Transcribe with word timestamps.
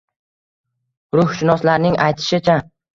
Ruhshunoslarning 1.19 2.03
aytishicha 2.11 2.63